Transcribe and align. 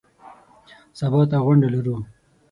سبا 0.99 1.21
ته 1.29 1.37
غونډه 1.45 1.67
لرو. 1.73 1.95